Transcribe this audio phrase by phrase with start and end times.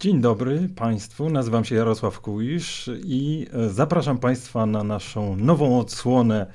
[0.00, 6.46] Dzień dobry Państwu, nazywam się Jarosław Kuisz i e, zapraszam Państwa na naszą nową odsłonę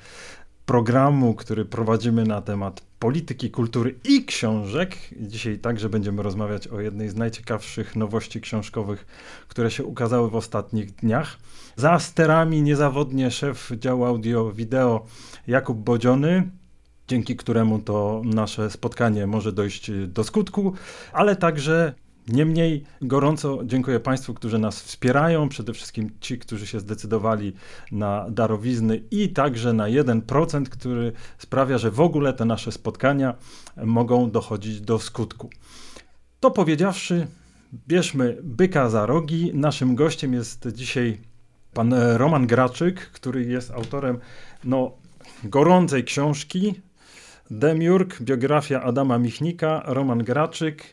[0.66, 4.96] programu, który prowadzimy na temat polityki, kultury i książek.
[5.20, 9.06] Dzisiaj także będziemy rozmawiać o jednej z najciekawszych nowości książkowych,
[9.48, 11.38] które się ukazały w ostatnich dniach.
[11.76, 15.06] Za sterami niezawodnie szef działu audio-wideo
[15.46, 16.50] Jakub Bodziony,
[17.08, 20.74] dzięki któremu to nasze spotkanie może dojść do skutku,
[21.12, 21.94] ale także
[22.28, 27.52] Niemniej gorąco dziękuję Państwu, którzy nas wspierają, przede wszystkim ci, którzy się zdecydowali
[27.92, 33.34] na darowizny i także na 1%, który sprawia, że w ogóle te nasze spotkania
[33.76, 35.50] mogą dochodzić do skutku.
[36.40, 37.26] To powiedziawszy,
[37.88, 39.50] bierzmy byka za rogi.
[39.54, 41.18] Naszym gościem jest dzisiaj
[41.74, 44.18] pan Roman Graczyk, który jest autorem
[44.64, 44.92] no,
[45.44, 46.74] gorącej książki
[47.50, 50.84] Demiurg, biografia Adama Michnika, Roman Graczyk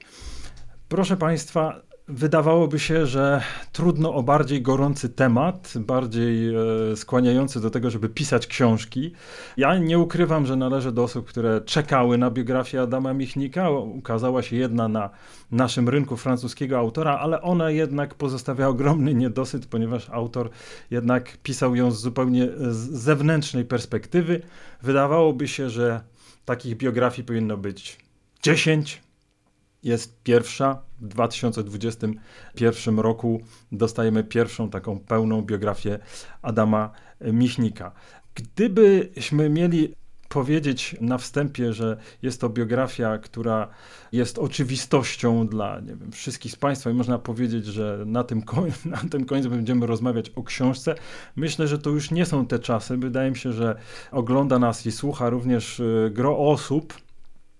[0.92, 3.42] Proszę Państwa, wydawałoby się, że
[3.72, 9.12] trudno o bardziej gorący temat, bardziej e, skłaniający do tego, żeby pisać książki.
[9.58, 13.70] Ja nie ukrywam, że należę do osób, które czekały na biografię Adama Michnika.
[13.70, 15.10] Ukazała się jedna na
[15.52, 20.50] naszym rynku francuskiego autora, ale ona jednak pozostawia ogromny niedosyt, ponieważ autor
[20.90, 22.48] jednak pisał ją z zupełnie
[22.92, 24.42] zewnętrznej perspektywy.
[24.82, 26.02] Wydawałoby się, że
[26.46, 27.98] takich biografii powinno być
[28.44, 29.02] 10,
[29.84, 30.82] jest pierwsza.
[31.02, 36.00] W 2021 roku dostajemy pierwszą taką pełną biografię
[36.42, 37.92] Adama Michnika.
[38.36, 39.96] Gdybyśmy mieli
[40.32, 43.68] powiedzieć na wstępie, że jest to biografia, która
[44.12, 48.42] jest oczywistością dla nie wiem, wszystkich z Państwa i można powiedzieć, że na tym,
[48.86, 50.96] na tym końcu będziemy rozmawiać o książce.
[51.36, 52.98] Myślę, że to już nie są te czasy.
[52.98, 53.76] Wydaje mi się, że
[54.12, 56.94] ogląda nas i słucha również y, gro osób,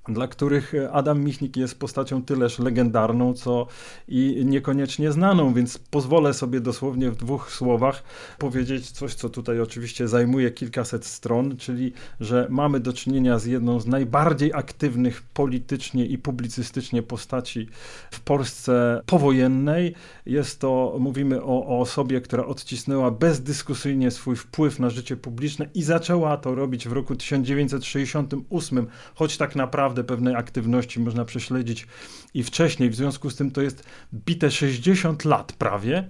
[0.08, 3.68] dla których Adam Michnik jest postacią tyleż legendarną, co
[4.08, 8.04] i niekoniecznie znaną, więc pozwolę sobie dosłownie w dwóch słowach
[8.38, 13.80] powiedzieć coś, co tutaj oczywiście zajmuje kilkaset stron, czyli że mamy do czynienia z jedną
[13.80, 17.68] z najbardziej aktywnych politycznie i publicystycznie postaci
[18.12, 19.96] w Polsce powojennej.
[20.26, 25.84] Jest to, mówimy o, o osobie, która odcisnęła bezdyskusyjnie swój wpływ na życie publiczne i
[25.84, 31.88] zaczęła to robić w roku 1968, choć tak naprawdę naprawdę pewnej aktywności można prześledzić
[32.34, 32.90] i wcześniej.
[32.90, 36.08] W związku z tym to jest bite 60 lat prawie.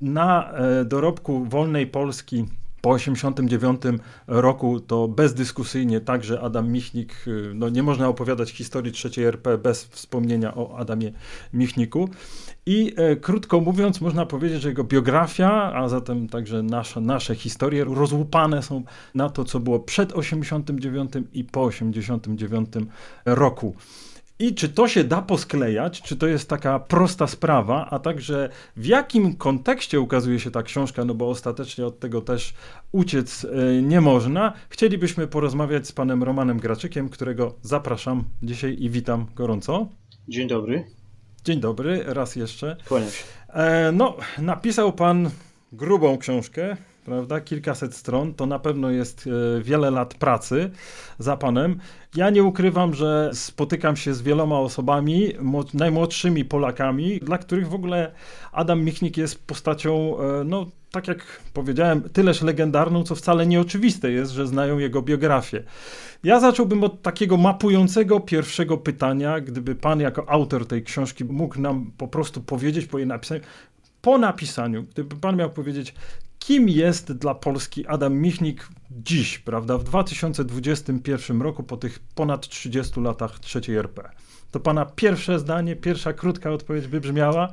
[0.00, 2.44] Na e, dorobku wolnej Polski
[2.84, 9.24] po 1989 roku to bezdyskusyjnie także Adam Michnik, y, no nie można opowiadać historii trzeciej
[9.24, 11.12] RP bez wspomnienia o Adamie
[11.52, 12.08] Michniku.
[12.66, 17.84] I e, krótko mówiąc, można powiedzieć, że jego biografia, a zatem także nasze, nasze historie
[17.84, 18.82] rozłupane są
[19.14, 22.68] na to, co było przed 89 i po 89
[23.24, 23.74] roku.
[24.38, 28.86] I czy to się da posklejać, czy to jest taka prosta sprawa, a także w
[28.86, 32.54] jakim kontekście ukazuje się ta książka, no bo ostatecznie od tego też
[32.92, 34.52] uciec e, nie można.
[34.68, 39.88] Chcielibyśmy porozmawiać z panem Romanem Graczykiem, którego zapraszam dzisiaj i witam gorąco.
[40.28, 40.84] Dzień dobry.
[41.44, 42.76] Dzień dobry, raz jeszcze.
[42.88, 43.24] Kłaniam się.
[43.48, 45.30] E, no, napisał pan
[45.72, 47.40] grubą książkę, prawda?
[47.40, 50.70] Kilkaset stron, to na pewno jest e, wiele lat pracy
[51.18, 51.78] za panem.
[52.16, 55.32] Ja nie ukrywam, że spotykam się z wieloma osobami,
[55.74, 58.12] najmłodszymi Polakami, dla których w ogóle
[58.52, 64.32] Adam Michnik jest postacią, e, no tak jak powiedziałem, tyleż legendarną, co wcale nieoczywiste jest,
[64.32, 65.62] że znają jego biografię.
[66.24, 71.92] Ja zacząłbym od takiego mapującego pierwszego pytania, gdyby pan jako autor tej książki mógł nam
[71.98, 73.40] po prostu powiedzieć po jej napisaniu,
[74.02, 75.94] po napisaniu, gdyby pan miał powiedzieć,
[76.46, 83.00] kim jest dla Polski Adam Michnik dziś, prawda, w 2021 roku, po tych ponad 30
[83.00, 84.10] latach trzeciej RP?
[84.50, 87.52] To pana pierwsze zdanie, pierwsza krótka odpowiedź by brzmiała?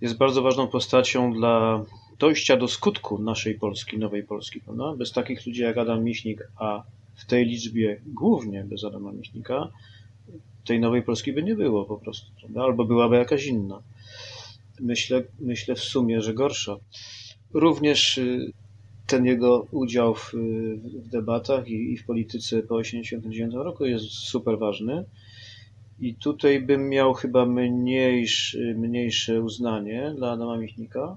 [0.00, 1.84] Jest bardzo ważną postacią dla
[2.18, 4.96] dojścia do skutku naszej Polski, nowej Polski, prawda?
[4.96, 6.82] Bez takich ludzi jak Adam Michnik, a
[7.14, 9.68] w tej liczbie głównie bez Adama Michnika,
[10.64, 12.62] tej nowej Polski by nie było po prostu, prawda?
[12.62, 13.82] albo byłaby jakaś inna.
[14.80, 16.76] Myślę, myślę w sumie, że gorsza.
[17.54, 18.52] Również y,
[19.06, 20.32] ten jego udział w,
[21.04, 25.04] w debatach i, i, w polityce po 1989 roku jest super ważny.
[26.00, 31.16] I tutaj bym miał chyba mniejszy, mniejsze uznanie dla Adama Michnika,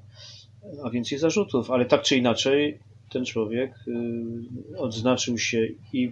[0.83, 6.11] a więcej zarzutów, ale tak czy inaczej ten człowiek y, odznaczył się i,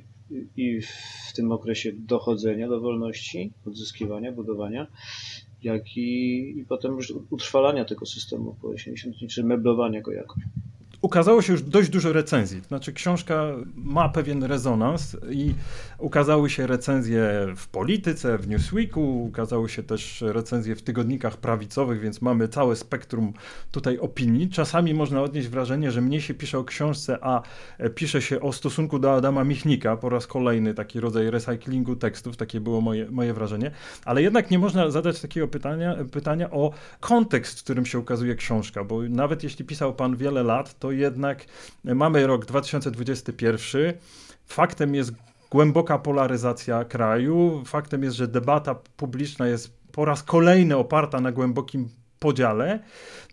[0.58, 4.88] i w tym okresie dochodzenia do wolności, odzyskiwania, budowania,
[5.64, 10.44] jak i, i potem już utrwalania tego systemu po 80, czy meblowania go jakoś.
[11.02, 12.62] Ukazało się już dość dużo recenzji.
[12.62, 13.46] Znaczy, książka
[13.76, 15.54] ma pewien rezonans i
[15.98, 22.22] ukazały się recenzje w polityce, w Newsweeku, ukazały się też recenzje w tygodnikach prawicowych, więc
[22.22, 23.34] mamy całe spektrum
[23.72, 24.50] tutaj opinii.
[24.50, 27.42] Czasami można odnieść wrażenie, że mniej się pisze o książce, a
[27.96, 32.60] pisze się o stosunku do Adama Michnika, po raz kolejny taki rodzaj recyklingu tekstów, takie
[32.60, 33.72] było moje, moje wrażenie,
[34.06, 38.84] ale jednak nie można zadać takiego pytania, pytania o kontekst, w którym się ukazuje książka,
[38.84, 41.46] bo nawet jeśli pisał pan wiele lat, to jednak
[41.84, 43.94] mamy rok 2021.
[44.46, 45.12] Faktem jest
[45.52, 47.64] głęboka polaryzacja kraju.
[47.66, 51.90] Faktem jest, że debata publiczna jest po raz kolejny oparta na głębokim
[52.20, 52.80] podziale.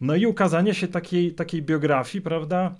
[0.00, 2.74] No i ukazanie się takiej, takiej biografii, prawda,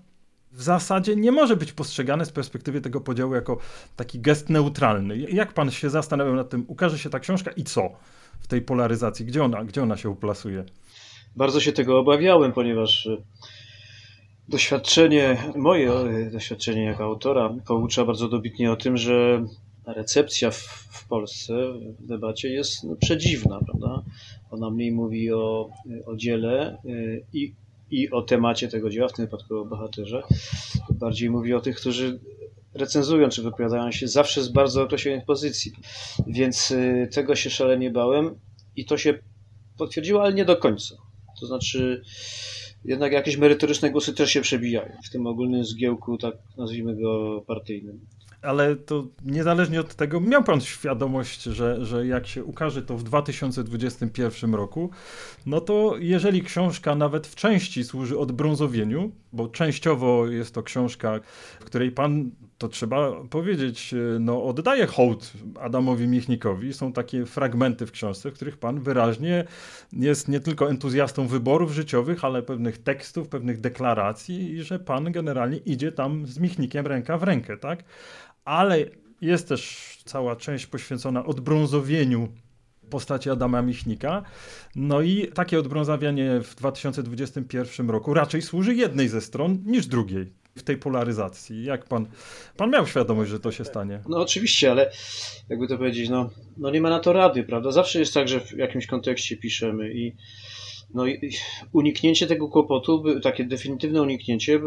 [0.52, 3.58] w zasadzie nie może być postrzegane z perspektywy tego podziału jako
[3.96, 5.18] taki gest neutralny.
[5.18, 7.90] Jak pan się zastanawiał nad tym, ukaże się ta książka i co
[8.40, 9.26] w tej polaryzacji?
[9.26, 10.64] Gdzie ona, gdzie ona się uplasuje?
[11.36, 13.08] Bardzo się tego obawiałem, ponieważ
[14.48, 15.90] Doświadczenie, moje
[16.32, 19.44] doświadczenie jako autora poucza bardzo dobitnie o tym, że
[19.86, 20.56] recepcja w,
[20.90, 21.54] w Polsce
[21.98, 24.02] w debacie jest no, przedziwna, prawda?
[24.50, 25.70] Ona mniej mówi o,
[26.06, 27.54] o dziele y, i,
[27.90, 30.22] i o temacie tego dzieła, w tym wypadku o bohaterze.
[30.90, 32.20] Bardziej mówi o tych, którzy
[32.74, 35.72] recenzują czy wypowiadają się zawsze z bardzo określonych pozycji.
[36.26, 38.38] Więc y, tego się szalenie bałem
[38.76, 39.18] i to się
[39.78, 40.94] potwierdziło, ale nie do końca.
[41.40, 42.02] To znaczy,
[42.88, 48.00] jednak jakieś merytoryczne głosy też się przebijają w tym ogólnym zgiełku, tak nazwijmy go partyjnym.
[48.42, 53.02] Ale to niezależnie od tego, miał pan świadomość, że, że jak się ukaże to w
[53.02, 54.90] 2021 roku,
[55.46, 61.20] no to jeżeli książka nawet w części służy odbrązowieniu, bo częściowo jest to książka,
[61.60, 66.72] w której pan to trzeba powiedzieć, e, no oddaje hołd Adamowi Michnikowi.
[66.72, 69.44] Są takie fragmenty w książce, w których pan wyraźnie
[69.92, 75.56] jest nie tylko entuzjastą wyborów życiowych, ale pewnych tekstów, pewnych deklaracji i że pan generalnie
[75.56, 77.84] idzie tam z Michnikiem ręka w rękę, tak?
[78.44, 78.78] Ale
[79.20, 82.28] jest też cała część poświęcona odbrązowieniu
[82.90, 84.22] postaci Adama Michnika.
[84.76, 90.62] No i takie odbrązawianie w 2021 roku raczej służy jednej ze stron niż drugiej w
[90.62, 91.64] tej polaryzacji?
[91.64, 92.06] Jak pan,
[92.56, 94.00] pan miał świadomość, że to się stanie?
[94.08, 94.90] No oczywiście, ale
[95.48, 97.72] jakby to powiedzieć, no, no nie ma na to rady, prawda?
[97.72, 100.16] Zawsze jest tak, że w jakimś kontekście piszemy i
[100.94, 101.32] no i
[101.72, 104.60] uniknięcie tego kłopotu, takie definitywne uniknięcie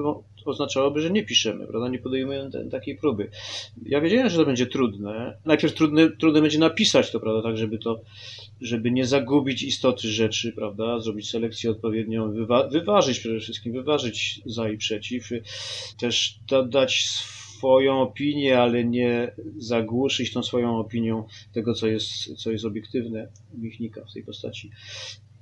[0.45, 1.89] oznaczałoby, że nie piszemy, prawda?
[1.89, 3.29] Nie podejmujemy takiej próby.
[3.85, 5.37] Ja wiedziałem, że to będzie trudne.
[5.45, 8.01] Najpierw trudne, trudne będzie napisać to, prawda, tak żeby to,
[8.61, 10.99] żeby nie zagubić istoty rzeczy, prawda?
[10.99, 15.29] Zrobić selekcję odpowiednią, wywa wyważyć przede wszystkim, wyważyć za i przeciw.
[15.99, 16.39] Też
[16.69, 17.05] dać
[17.61, 21.23] swoją opinię, ale nie zagłuszyć tą swoją opinią
[21.53, 24.71] tego, co jest, co jest obiektywne Michnika w tej postaci.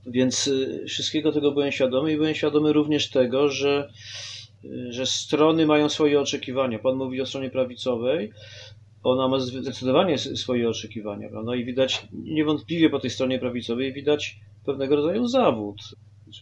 [0.05, 3.89] Więc y, wszystkiego tego byłem świadomy i byłem świadomy również tego, że,
[4.65, 6.79] y, że strony mają swoje oczekiwania.
[6.79, 8.31] Pan mówi o stronie prawicowej,
[9.03, 11.29] ona ma zdecydowanie swoje oczekiwania.
[11.43, 15.77] No i widać, niewątpliwie po tej stronie prawicowej widać pewnego rodzaju zawód.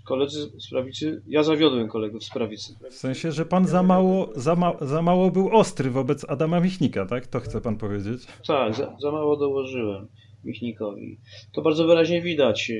[0.06, 2.76] Koledzy z prawicy, ja zawiodłem kolegów z prawicy.
[2.92, 7.06] W sensie, że pan za mało, za, ma, za mało był ostry wobec Adama Michnika,
[7.06, 7.28] tak?
[7.28, 8.28] To chce pan powiedzieć?
[8.48, 10.08] Tak, za, za mało dołożyłem.
[10.48, 11.18] Michnikowi.
[11.52, 12.72] To bardzo wyraźnie widać.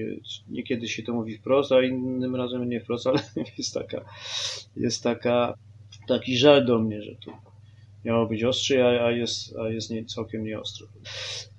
[0.50, 3.20] Niekiedy się to mówi wprost, a innym razem nie wprost, ale
[3.58, 4.06] jest taka,
[4.76, 5.58] jest taka,
[6.08, 7.32] taki żal do mnie, że to
[8.06, 10.88] miało być ostrzej, a, jest, a jest nie, całkiem nieostro.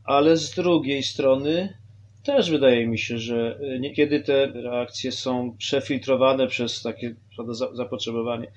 [0.04, 1.78] Ale z drugiej strony
[2.24, 8.52] też wydaje mi się, że niekiedy te reakcje są przefiltrowane przez takie prawda, zapotrzebowanie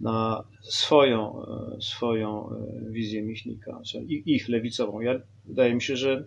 [0.00, 1.46] na swoją,
[1.80, 2.50] swoją
[2.90, 5.00] wizję Michnika, ich lewicową.
[5.00, 6.24] Ja, wydaje mi się, że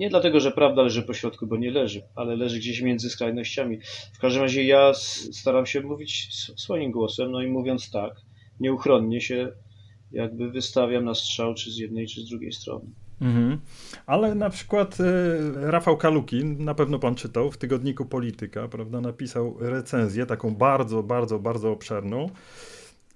[0.00, 3.78] nie dlatego, że prawda leży po środku, bo nie leży, ale leży gdzieś między skrajnościami.
[4.12, 4.94] W każdym razie ja
[5.32, 8.12] staram się mówić swoim głosem, no i mówiąc tak,
[8.60, 9.52] nieuchronnie się
[10.12, 12.84] jakby wystawiam na strzał, czy z jednej, czy z drugiej strony.
[13.20, 13.60] Mhm.
[14.06, 19.56] Ale na przykład e, Rafał Kalukin, na pewno pan czytał, w tygodniku Polityka, prawda, napisał
[19.60, 22.30] recenzję, taką bardzo, bardzo, bardzo obszerną,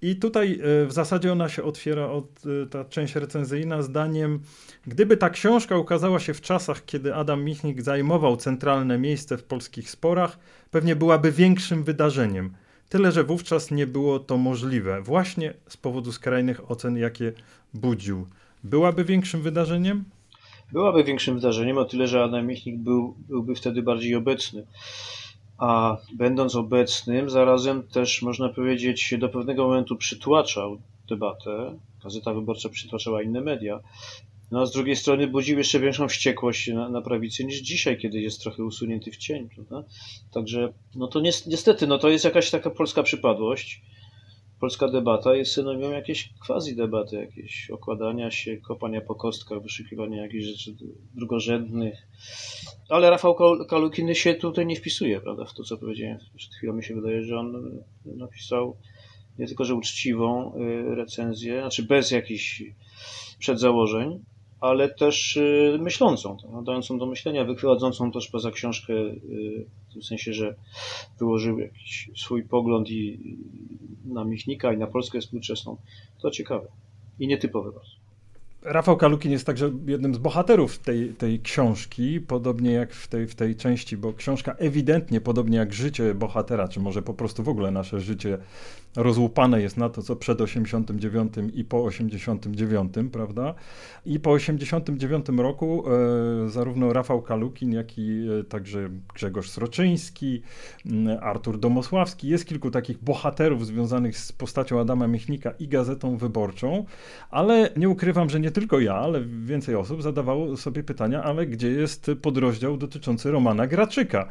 [0.03, 2.27] i tutaj e, w zasadzie ona się otwiera, od,
[2.63, 4.41] e, ta część recenzyjna, zdaniem,
[4.87, 9.91] gdyby ta książka ukazała się w czasach, kiedy Adam Michnik zajmował centralne miejsce w polskich
[9.91, 10.39] sporach,
[10.71, 12.55] pewnie byłaby większym wydarzeniem.
[12.89, 17.33] Tyle, że wówczas nie było to możliwe, właśnie z powodu skrajnych ocen, jakie
[17.75, 18.27] budził.
[18.65, 20.05] Byłaby większym wydarzeniem?
[20.73, 24.67] Byłaby większym wydarzeniem, o tyle, że Adam Michnik był, byłby wtedy bardziej obecny
[25.59, 31.79] a będąc obecnym, zarazem też można powiedzieć, do pewnego momentu przytłaczał debatę.
[32.05, 33.81] Gazeta Wyborcza przytłaczała inne media.
[34.51, 38.21] No a z drugiej strony budził jeszcze większą wściekłość na, na prawicy niż dzisiaj, kiedy
[38.21, 39.89] jest trochę usunięty w cień, prawda?
[40.33, 43.83] Także, no to niestety, no to jest jakaś taka polska przypadłość
[44.64, 50.76] polska debata jest synonimem jakiejś quasi-debaty, jakieś okładania się, kopania po kostkach, wyszukiwania jakichś rzeczy
[51.14, 52.09] drugorzędnych.
[52.88, 53.37] Ale Rafał
[53.68, 56.73] Kalukiny się tutaj nie wpisuje, prawda, w to, co powiedziałem przed chwilą.
[56.73, 58.76] Mi się wydaje, że on napisał
[59.38, 62.62] nie tylko, że uczciwą y, recenzję, znaczy bez jakichś
[63.38, 64.25] przedzałożeń,
[64.64, 70.02] ale też y, myślącą, tak, dającą do myślenia, wychodzącą też poza książkę, y, w tym
[70.02, 70.54] sensie, że
[71.18, 73.18] wyłożył jakiś swój pogląd i
[74.04, 75.76] na Michnika i na Polskę współczesną.
[76.23, 76.68] To ciekawe
[77.18, 78.04] i nietypowe bardzo.
[78.64, 83.35] Rafał Kalukin jest także jednym z bohaterów tej, tej książki, podobnie jak w tej, w
[83.35, 87.71] tej części, bo książka ewidentnie, podobnie jak życie bohatera, czy może po prostu w ogóle
[87.71, 88.38] nasze życie
[88.97, 93.54] rozłupane jest na to, co przed 89 i po 89, prawda?
[94.06, 95.85] I po 89 roku
[96.47, 100.42] e, zarówno Rafał Kalukin, jak i e, także Grzegorz Sroczyński,
[100.87, 106.85] m, Artur Domosławski, jest kilku takich bohaterów związanych z postacią Adama Michnika i Gazetą Wyborczą,
[107.30, 111.71] ale nie ukrywam, że nie tylko ja, ale więcej osób zadawało sobie pytania, ale gdzie
[111.71, 114.29] jest podrozdział dotyczący Romana Graczyka?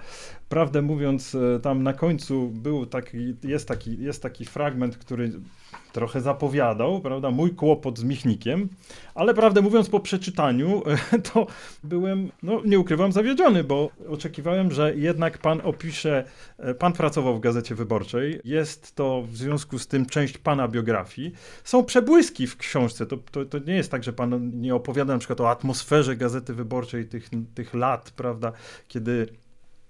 [0.49, 5.31] Prawdę mówiąc, e, tam na końcu był taki, jest taki, jest taki fragment, który
[5.93, 8.69] trochę zapowiadał, prawda, mój kłopot z Michnikiem,
[9.15, 10.83] ale prawdę mówiąc po przeczytaniu
[11.33, 11.47] to
[11.83, 16.23] byłem, no nie ukrywam, zawiedziony, bo oczekiwałem, że jednak pan opisze,
[16.57, 21.33] e, pan pracował w Gazecie Wyborczej, jest to w związku z tym część pana biografii,
[21.63, 25.19] są przebłyski w książce, to, to, to nie jest tak, że pan nie opowiada na
[25.19, 28.51] przykład o atmosferze Gazety Wyborczej tych, tych lat, prawda,
[28.87, 29.27] kiedy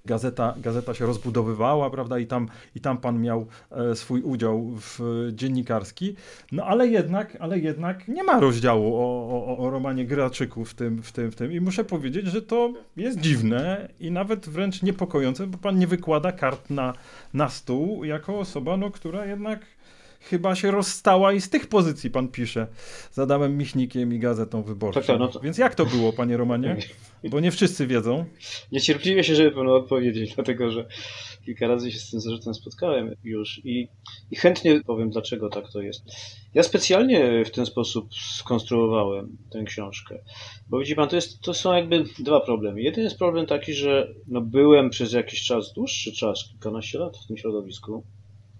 [0.05, 5.00] gazeta, gazeta się rozbudowywała, prawda, i tam, i tam pan miał e, swój udział w
[5.33, 6.15] dziennikarski,
[6.51, 11.03] no ale jednak, ale jednak nie ma rozdziału o, o, o romanie Graczyku w tym,
[11.03, 11.51] w, tym, w tym.
[11.51, 16.31] I muszę powiedzieć, że to jest dziwne i nawet wręcz niepokojące, bo pan nie wykłada
[16.31, 16.93] kart na,
[17.33, 19.65] na stół jako osoba, no, która jednak
[20.24, 22.68] chyba się rozstała i z tych pozycji pan pisze
[23.12, 25.00] z Adamem Michnikiem i Gazetą Wyborczą.
[25.00, 25.39] Tak, tak, no to...
[25.39, 26.77] Więc jak to było, panie Romanie?
[27.32, 28.25] Bo nie wszyscy wiedzą.
[28.72, 30.88] Niecierpliwie się, żeby panu odpowiedzieć, dlatego że
[31.46, 33.88] kilka razy się z tym zarzutem spotkałem już i,
[34.32, 36.03] i chętnie powiem, dlaczego tak to jest.
[36.53, 40.20] Ja specjalnie w ten sposób skonstruowałem tę książkę,
[40.70, 42.82] bo widzi pan, to, jest, to są jakby dwa problemy.
[42.82, 47.27] Jeden jest problem taki, że no, byłem przez jakiś czas, dłuższy czas, kilkanaście lat w
[47.27, 48.03] tym środowisku,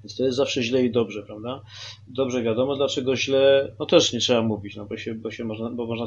[0.04, 1.62] więc to jest zawsze źle i dobrze, prawda?
[2.08, 5.70] Dobrze wiadomo, dlaczego źle, no też nie trzeba mówić, no bo się, bo się można,
[5.70, 6.06] bo można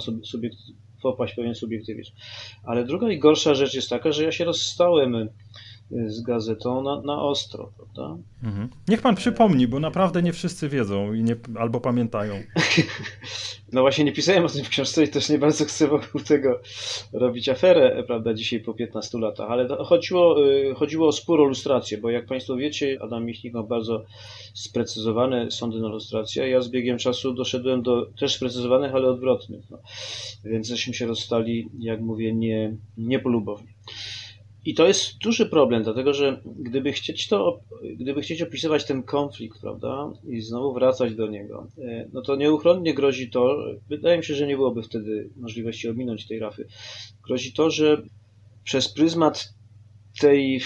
[1.02, 2.12] popaść pewien subiektywizm.
[2.64, 5.28] Ale druga i gorsza rzecz jest taka, że ja się rozstałem
[5.90, 8.16] z gazetą na, na ostro, prawda?
[8.44, 8.68] Mhm.
[8.88, 12.34] Niech pan przypomni, bo naprawdę nie wszyscy wiedzą i nie, albo pamiętają.
[13.72, 16.60] No właśnie nie pisałem o tym w książce i też nie bardzo chcę wokół tego
[17.12, 21.98] robić aferę, prawda, dzisiaj po 15 latach, ale chodziło, y, chodziło o spór o lustrację,
[21.98, 24.04] bo jak państwo wiecie, Adam Michnik ma bardzo
[24.54, 29.64] sprecyzowane sądy na lustrację, a ja z biegiem czasu doszedłem do też sprecyzowanych, ale odwrotnych.
[29.70, 29.78] No.
[30.44, 33.68] Więc żeśmy się rozstali, jak mówię, nie, niepolubownie.
[34.66, 37.60] I to jest duży problem, dlatego że gdyby chcieć to,
[37.96, 42.94] gdyby chcieć opisywać ten konflikt, prawda, i znowu wracać do niego, e, no to nieuchronnie
[42.94, 43.56] grozi to,
[43.88, 46.66] wydaje mi się, że nie byłoby wtedy możliwości ominąć tej rafy,
[47.26, 48.02] grozi to, że
[48.64, 49.54] przez pryzmat
[50.20, 50.60] tej,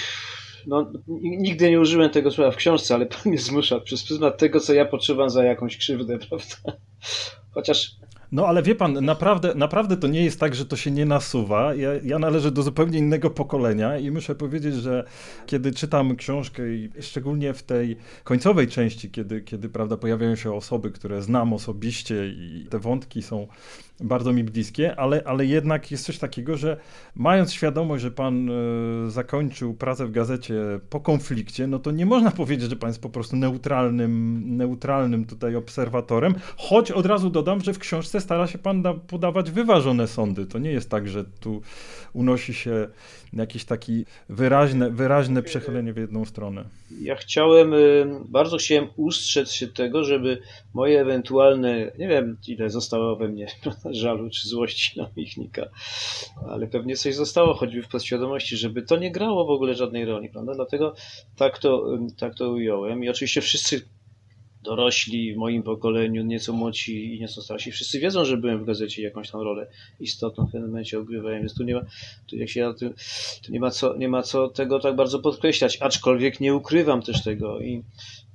[0.67, 4.61] no nigdy nie użyłem tego słowa w książce, ale pan mnie zmusza, przez pryzmat tego,
[4.61, 6.81] co ja poczuwam za jakąś krzywdę, prawda,
[7.51, 7.91] chociaż
[8.33, 11.75] no ale wie pan, naprawdę, naprawdę to nie jest tak, że to się nie nasuwa.
[11.75, 15.05] Ja, ja należę do zupełnie innego pokolenia i muszę powiedzieć, że
[15.47, 20.91] kiedy czytam książkę i szczególnie w tej końcowej części, kiedy, kiedy prawda, pojawiają się osoby,
[20.91, 23.47] które znam osobiście i te wątki są
[24.01, 26.77] bardzo mi bliskie, ale, ale jednak jest coś takiego, że
[27.15, 28.49] mając świadomość, że pan
[29.07, 30.55] y, zakończył pracę w gazecie
[30.91, 35.57] po konflikcie, no to nie można powiedzieć, że pan jest po prostu neutralnym, neutralnym tutaj
[35.57, 40.47] obserwatorem, choć od razu dodam, że w książce stara się pan da, podawać wyważone sądy.
[40.47, 41.63] To nie jest tak, że tu
[42.13, 42.89] unosi się
[43.33, 43.93] jakieś takie
[44.29, 46.80] wyraźne, wyraźne przechylenie w jedną stronę.
[47.01, 50.43] Ja chciałem, y, bardzo chciałem ustrzec się tego, żeby
[50.75, 53.47] moje ewentualne, nie wiem ile zostało we mnie
[53.91, 55.67] żalu czy złości na Michnika,
[56.49, 60.29] ale pewnie coś zostało, choćby w podświadomości, żeby to nie grało w ogóle żadnej roli,
[60.29, 60.55] prawda?
[60.55, 60.95] Dlatego
[61.37, 63.83] tak to, tak to ująłem i oczywiście wszyscy
[64.63, 69.03] dorośli w moim pokoleniu, nieco młodsi i nieco starsi, wszyscy wiedzą, że byłem w gazecie
[69.03, 69.67] jakąś tam rolę
[70.01, 71.81] istotną w pewnym momencie odgrywałem, więc tu nie ma,
[72.27, 72.91] tu jak się, tu,
[73.43, 77.23] tu nie ma co, nie ma co tego tak bardzo podkreślać, aczkolwiek nie ukrywam też
[77.23, 77.83] tego i,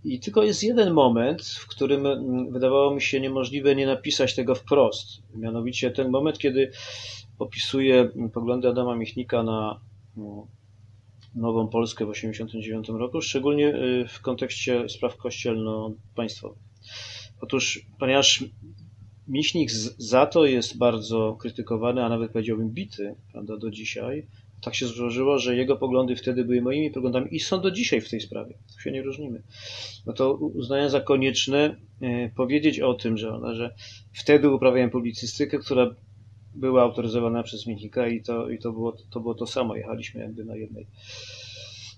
[0.03, 4.55] i tylko jest jeden moment, w którym mm, wydawało mi się niemożliwe nie napisać tego
[4.55, 5.07] wprost.
[5.35, 6.71] Mianowicie ten moment, kiedy
[7.39, 9.79] opisuję poglądy Adama Michnika na,
[11.35, 16.63] nową Polskę w 1989 roku, szczególnie y, w kontekście spraw kościelno-państwowych.
[17.41, 18.43] Otóż, ponieważ
[19.27, 24.27] Miśnik za to jest bardzo krytykowany, a nawet powiedziałbym bity prawda, do dzisiaj,
[24.61, 28.09] tak się złożyło, że jego poglądy wtedy były moimi poglądami i są do dzisiaj w
[28.09, 28.57] tej sprawie.
[28.75, 29.43] Tu się nie różnimy.
[30.05, 33.75] No to uznałem za konieczne y, powiedzieć o tym, że, że
[34.13, 35.95] wtedy uprawiałem publicystykę, która
[36.55, 39.75] była autoryzowana przez Michnika i to, i to, było, to było to samo.
[39.75, 40.87] Jechaliśmy jakby na jednej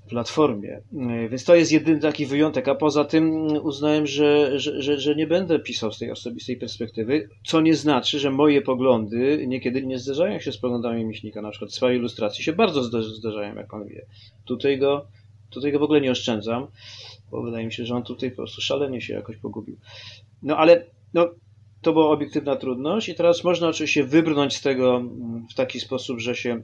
[0.08, 0.82] platformie.
[1.30, 3.32] Więc to jest jedyny taki wyjątek, a poza tym
[3.64, 8.20] uznałem, że, że, że, że, nie będę pisał z tej osobistej perspektywy, co nie znaczy,
[8.20, 11.42] że moje poglądy niekiedy nie zderzają się z poglądami Michnika.
[11.42, 14.06] Na przykład swoje ilustracje się bardzo zderzają, jak pan wie.
[14.46, 15.08] Tutaj go,
[15.50, 16.68] tutaj go w ogóle nie oszczędzam,
[17.32, 19.78] bo wydaje mi się, że on tutaj po prostu szalenie się jakoś pogubił.
[20.44, 21.30] No ale no,
[21.82, 25.04] to była obiektywna trudność i teraz można oczywiście wybrnąć z tego
[25.52, 26.64] w taki sposób, że się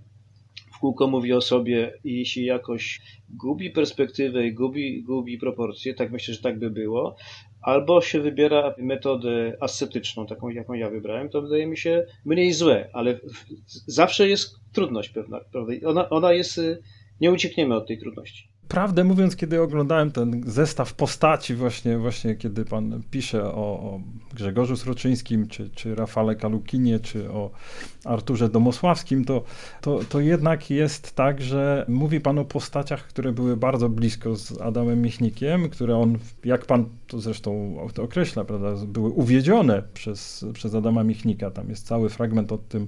[0.76, 6.12] w kółko mówi o sobie i jeśli jakoś gubi perspektywę i gubi, gubi proporcje, tak
[6.12, 7.16] myślę, że tak by było,
[7.62, 12.90] albo się wybiera metodę ascetyczną, taką jaką ja wybrałem, to wydaje mi się mniej złe,
[12.94, 13.20] ale
[13.88, 15.74] zawsze jest trudność pewna, prawda?
[15.86, 16.62] Ona, ona jest,
[17.22, 22.66] nie uciekniemy od tej trudności prawdę mówiąc, kiedy oglądałem ten zestaw postaci, właśnie, właśnie kiedy
[22.66, 24.00] pan pisze o, o
[24.34, 27.52] Grzegorzu Sroczyńskim, czy, czy Rafale Kalukinie, czy o
[28.06, 29.44] Arturze Domosławskim, to,
[29.82, 34.62] to, to jednak jest tak, że mówi pan o postaciach, które były bardzo blisko z
[34.62, 40.76] Adamem Michnikiem, które on, jak pan to zresztą to określa, prawda, były uwiedzione przez, przez
[40.76, 41.52] Adama Michnika.
[41.52, 42.88] Tam jest cały fragment o tym,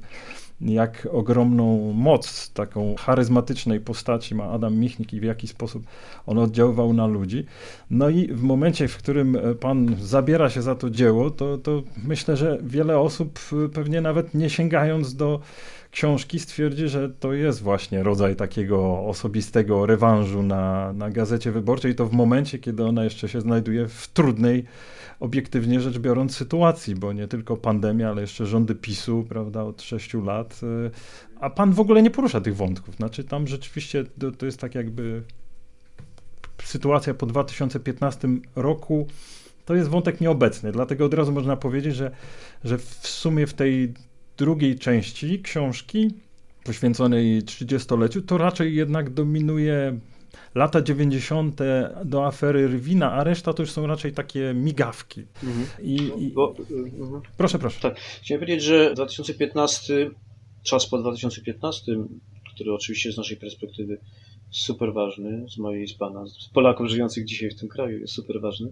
[0.61, 5.83] jak ogromną moc taką charyzmatycznej postaci ma Adam Michnik i w jaki sposób
[6.25, 7.45] on oddziaływał na ludzi.
[7.89, 11.83] No i w momencie, w którym e, pan zabiera się za to dzieło, to, to
[12.03, 15.39] myślę, że wiele osób e, pewnie nawet nie sięgając do
[15.95, 21.95] książki stwierdzi, że to jest właśnie rodzaj takiego osobistego rewanżu na, na gazecie wyborczej.
[21.95, 24.65] To w momencie, kiedy ona jeszcze się znajduje w trudnej
[25.19, 30.23] obiektywnie rzecz biorąc sytuacji, bo nie tylko pandemia, ale jeszcze rządy PiSu, prawda, od sześciu
[30.23, 30.91] lat, y,
[31.39, 32.95] a pan w ogóle nie porusza tych wątków.
[32.95, 35.23] Znaczy tam rzeczywiście to, to jest tak jakby
[36.63, 39.07] sytuacja po 2015 roku,
[39.65, 42.11] to jest wątek nieobecny, dlatego od razu można powiedzieć, że,
[42.63, 43.93] że w sumie w tej
[44.37, 46.09] drugiej części książki
[46.63, 49.99] poświęconej 30-leciu, to raczej jednak dominuje
[50.55, 51.59] lata 90.
[52.05, 55.21] do afery Rwina, a reszta to już są raczej takie migawki.
[55.43, 55.65] Mhm.
[55.81, 56.31] I, i...
[56.33, 57.21] Bo, mhm.
[57.37, 57.81] Proszę, proszę.
[57.81, 57.99] Tak.
[57.99, 60.09] Chciałem powiedzieć, że 2015,
[60.63, 61.91] czas po 2015,
[62.55, 63.97] który oczywiście z naszej perspektywy
[64.57, 68.41] super ważny, z mojej, z pana, z Polaków żyjących dzisiaj w tym kraju jest super
[68.41, 68.71] ważny.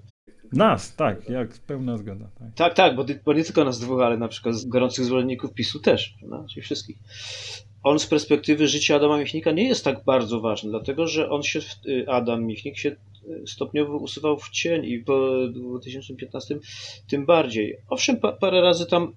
[0.51, 2.29] Nas, tak, jak pełna zgoda.
[2.39, 5.53] Tak, tak, tak bo, bo, nie tylko nas dwóch, ale na przykład z gorących zwolenników
[5.53, 6.47] PiSu też, prawda?
[6.49, 6.97] czyli wszystkich
[7.83, 11.59] on z perspektywy życia Adama Michnika nie jest tak bardzo ważny, dlatego że on się,
[11.87, 16.59] y, Adam Michnik się y, stopniowo usuwał w cień i po 2015
[17.07, 17.77] tym bardziej.
[17.89, 19.15] Owszem, pa, parę razy tam,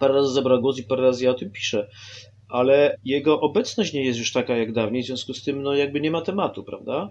[0.00, 1.88] parę razy zabrał głos i parę razy ja o tym piszę,
[2.54, 6.00] ale jego obecność nie jest już taka jak dawniej, w związku z tym no jakby
[6.00, 7.10] nie ma tematu, prawda?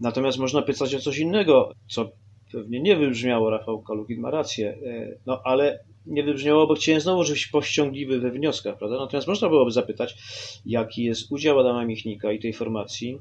[0.00, 2.10] Natomiast można pytać o coś innego, co
[2.52, 7.32] pewnie nie wybrzmiało, Rafał Kalukin ma rację, e, no ale nie wybrzmiało, bo chciałem znowu
[7.32, 8.98] być powściągliwy we wnioskach, prawda?
[8.98, 10.14] Natomiast można byłoby zapytać,
[10.66, 13.18] jaki jest udział Adama Michnika i tej formacji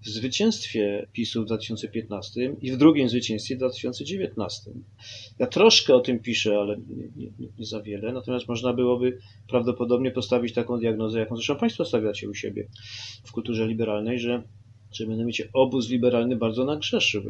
[0.00, 4.70] w zwycięstwie PiSu w 2015 i w drugim zwycięstwie w 2019.
[5.38, 10.10] Ja troszkę o tym piszę, ale nie, nie, nie, za wiele, natomiast można byłoby prawdopodobnie
[10.10, 12.68] postawić taką diagnozę, jaką zresztą Państwo stawiacie u siebie
[13.24, 14.42] w kulturze liberalnej, że
[14.92, 17.22] że mianowicie obóz liberalny bardzo nagrzeszył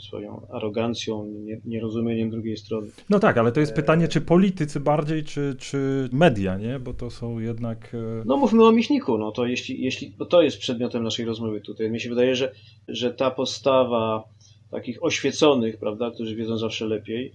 [0.00, 2.88] swoją arogancją, nierozumieniem drugiej strony.
[3.10, 6.78] No tak, ale to jest pytanie, czy politycy bardziej, czy, czy media, nie?
[6.78, 7.94] Bo to są jednak...
[7.94, 11.60] E, no mówmy o Michniku, no to jeśli, jeśli bo to jest przedmiotem naszej rozmowy
[11.60, 11.90] tutaj.
[11.90, 12.52] Mi się wydaje, że,
[12.88, 14.24] że ta postawa
[14.70, 17.32] takich oświeconych, prawda, którzy wiedzą zawsze lepiej,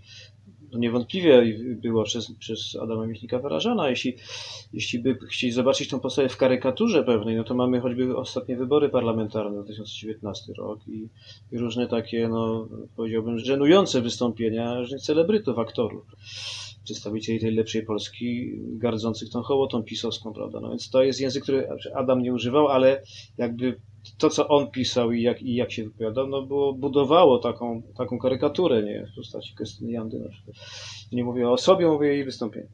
[0.71, 3.89] no niewątpliwie była przez, przez Adama Michnika wyrażana.
[3.89, 4.15] Jeśli,
[4.73, 8.89] jeśli by chcieli zobaczyć tą postawę w karykaturze pewnej, no to mamy choćby ostatnie wybory
[8.89, 11.07] parlamentarne 2019 rok i,
[11.51, 16.05] i różne takie, no powiedziałbym, żenujące wystąpienia różnych celebrytów, aktorów
[16.87, 20.59] przedstawicieli tej lepszej Polski, gardzących tą hołotą pisowską, prawda?
[20.59, 23.03] No więc to jest język, który Adam nie używał, ale
[23.37, 23.79] jakby
[24.17, 28.19] to, co on pisał i jak, i jak się wypowiadał, no było, budowało taką, taką
[28.19, 30.55] karykaturę, nie, w postaci Krystyny Jandy na przykład.
[31.11, 32.67] Nie mówię o sobie, mówię o jej wystąpieniu.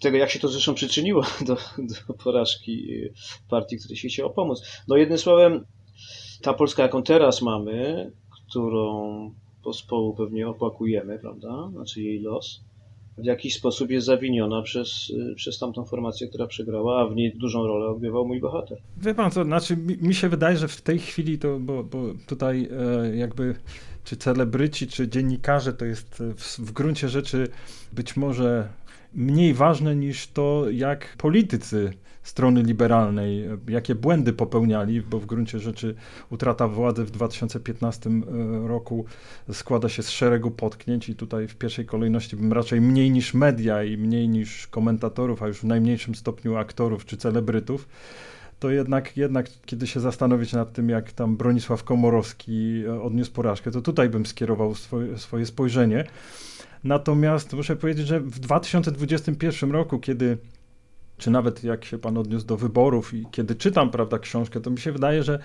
[0.00, 2.88] Tego, jak się to zresztą przyczyniło do, do porażki
[3.48, 4.62] partii, której się chciało pomóc.
[4.88, 5.64] No jednym słowem,
[6.42, 8.10] ta Polska, jaką teraz mamy,
[8.48, 12.60] którą pospołu pewnie opłakujemy, prawda, znaczy jej los,
[13.20, 17.66] w jakiś sposób jest zawiniona przez, przez tamtą formację, która przegrała, a w niej dużą
[17.66, 18.78] rolę odgrywał mój bohater.
[18.96, 22.02] Wie pan co, znaczy mi, mi się wydaje, że w tej chwili to, bo, bo
[22.26, 22.68] tutaj
[23.04, 23.54] e, jakby
[24.04, 27.48] czy celebryci, czy dziennikarze to jest w, w gruncie rzeczy
[27.92, 28.68] być może
[29.14, 35.94] mniej ważne niż to, jak politycy strony liberalnej, jakie błędy popełniali, bo w gruncie rzeczy
[36.30, 39.04] utrata władzy w 2015 e, roku
[39.52, 43.84] składa się z szeregu potknięć i tutaj w pierwszej kolejności bym raczej mniej niż media
[43.84, 47.88] i mniej niż komentatorów, a już w najmniejszym stopniu aktorów czy celebrytów,
[48.58, 53.70] to jednak, jednak kiedy się zastanowić nad tym, jak tam Bronisław Komorowski e, odniósł porażkę,
[53.70, 56.04] to tutaj bym skierował swoje, swoje spojrzenie.
[56.84, 60.38] Natomiast muszę powiedzieć, że w 2021 roku, kiedy
[61.20, 64.78] czy nawet jak się pan odniósł do wyborów i kiedy czytam, prawda, książkę, to mi
[64.78, 65.38] się wydaje, że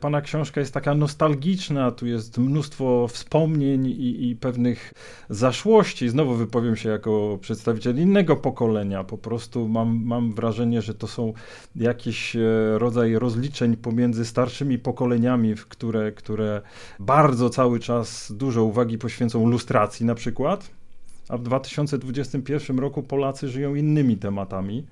[0.00, 4.94] pana książka jest taka nostalgiczna, tu jest mnóstwo wspomnień i, i pewnych
[5.30, 6.08] zaszłości.
[6.08, 9.04] Znowu wypowiem się jako przedstawiciel innego pokolenia.
[9.04, 11.32] Po prostu mam, mam wrażenie, że to są
[11.76, 12.40] jakiś e,
[12.78, 16.62] rodzaj rozliczeń pomiędzy starszymi pokoleniami, które, które
[16.98, 20.81] bardzo cały czas dużo uwagi poświęcą lustracji na przykład
[21.28, 24.86] a w 2021 roku Polacy żyją innymi tematami.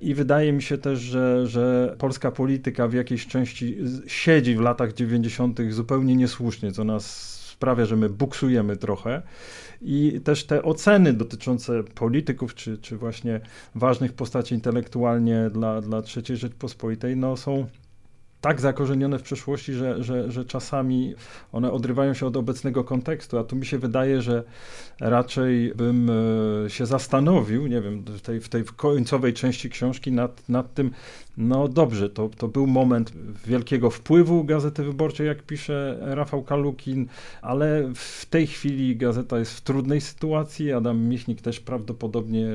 [0.00, 4.92] I wydaje mi się też, że, że polska polityka w jakiejś części siedzi w latach
[4.92, 5.60] 90.
[5.70, 9.22] zupełnie niesłusznie, co nas sprawia, że my buksujemy trochę.
[9.82, 13.40] I też te oceny dotyczące polityków, czy, czy właśnie
[13.74, 17.66] ważnych postaci intelektualnie dla, dla III Rzeczpospolitej, no są
[18.42, 21.14] tak zakorzenione w przeszłości, że, że, że czasami
[21.52, 24.44] one odrywają się od obecnego kontekstu, a tu mi się wydaje, że
[25.00, 26.10] raczej bym
[26.66, 30.90] e, się zastanowił, nie wiem, w tej, w tej końcowej części książki nad, nad tym,
[31.36, 33.12] no dobrze, to, to był moment
[33.46, 37.06] wielkiego wpływu Gazety Wyborczej, jak pisze Rafał Kalukin,
[37.42, 40.72] ale w tej chwili gazeta jest w trudnej sytuacji.
[40.72, 42.46] Adam Michnik też prawdopodobnie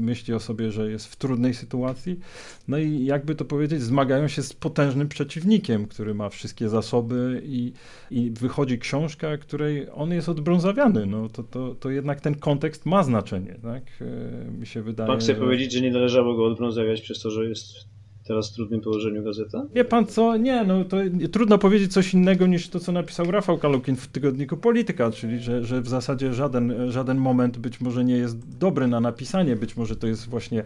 [0.00, 2.20] myśli o sobie, że jest w trudnej sytuacji.
[2.68, 7.72] No i jakby to powiedzieć, zmagają się z potężnym przeciwnikiem, który ma wszystkie zasoby i,
[8.10, 11.06] i wychodzi książka, której on jest odbrązawiany.
[11.06, 13.82] No to, to, to jednak ten kontekst ma znaczenie, tak?
[14.00, 15.06] E, mi się wydaje.
[15.06, 15.40] Pan chce że...
[15.40, 17.95] powiedzieć, że nie należało go odbrązawiać przez to, że jest
[18.26, 19.66] teraz w trudnym położeniu gazeta?
[19.74, 20.96] Wie pan co, nie, no to
[21.32, 25.64] trudno powiedzieć coś innego niż to, co napisał Rafał Kalukin w tygodniku Polityka, czyli że,
[25.64, 29.96] że w zasadzie żaden, żaden moment być może nie jest dobry na napisanie, być może
[29.96, 30.62] to jest właśnie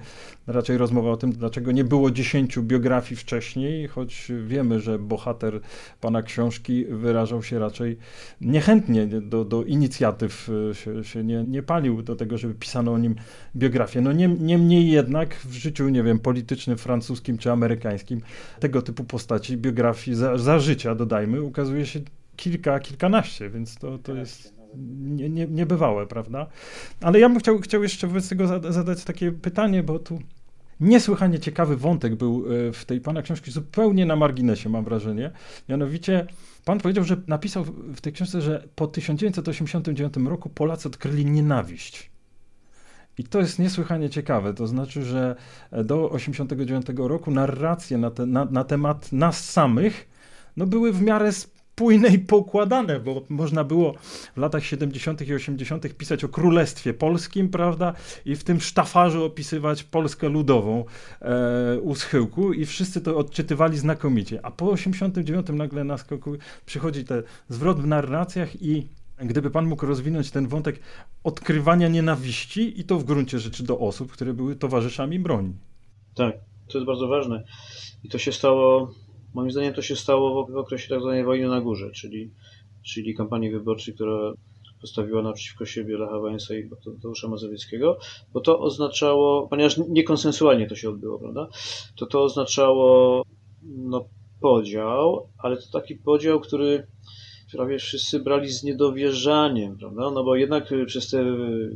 [0.46, 5.61] raczej rozmowa o tym, dlaczego nie było dziesięciu biografii wcześniej, choć wiemy, że bohater
[6.01, 7.96] pana książki wyrażał się raczej
[8.40, 13.14] niechętnie do, do inicjatyw, się, się nie, nie palił do tego, żeby pisano o nim
[13.57, 14.01] biografię.
[14.01, 18.20] No niemniej jednak w życiu, nie wiem, politycznym francuskim czy amerykańskim
[18.60, 22.00] tego typu postaci, biografii za, za życia, dodajmy, ukazuje się
[22.36, 24.54] kilka, kilkanaście, więc to, to jest
[25.00, 26.46] nie, nie, niebywałe, prawda?
[27.00, 30.18] Ale ja bym chciał, chciał jeszcze wobec tego zadać takie pytanie, bo tu
[30.80, 35.30] niesłychanie ciekawy wątek był e, w tej pana książki, zupełnie na marginesie, mam wrażenie.
[35.68, 36.26] Mianowicie,
[36.64, 42.10] pan powiedział, że napisał w tej książce, że po 1989 roku Polacy odkryli nienawiść.
[43.20, 44.54] I to jest niesłychanie ciekawe.
[44.54, 45.37] To znaczy, że
[45.85, 50.09] do 89 roku narracje na, te, na, na temat nas samych
[50.56, 53.94] no, były w miarę spójne i poukładane, bo można było
[54.37, 55.28] w latach 70.
[55.28, 55.96] i 80.
[55.96, 60.85] pisać o Królestwie Polskim, prawda, i w tym sztafarzu opisywać Polskę Ludową
[61.22, 64.40] e, u schyłku i wszyscy to odczytywali znakomicie.
[64.42, 69.87] A po 89 nagle na skoku przychodzi ten zwrot w narracjach i Gdyby pan mógł
[69.87, 70.80] rozwinąć ten wątek
[71.24, 75.54] odkrywania nienawiści i to w gruncie rzeczy do osób, które były towarzyszami broni.
[76.14, 76.35] Tak,
[76.68, 77.44] to jest bardzo ważne.
[78.04, 78.94] I to się stało,
[79.35, 82.30] moim zdaniem to się stało w okresie tak zwanej wojny na górze, czyli,
[82.83, 84.33] czyli kampanii wyborczej, która
[84.80, 87.98] postawiła naprzeciwko siebie Lecha Wałęsa i Tadeusza Mazowieckiego,
[88.33, 91.48] bo to oznaczało, ponieważ niekonsensualnie to się odbyło, prawda,
[91.96, 93.22] to to oznaczało
[93.62, 94.04] no,
[94.40, 96.87] podział, ale to taki podział, który
[97.52, 100.10] prawie wszyscy brali z niedowierzaniem, prawda?
[100.10, 101.70] No bo jednak y, przez te y,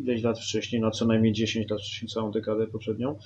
[0.00, 3.18] ileś lat wcześniej, no co najmniej 10 lat wcześniej, całą dekadę poprzednią,